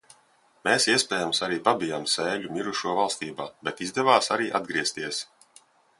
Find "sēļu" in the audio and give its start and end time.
2.13-2.55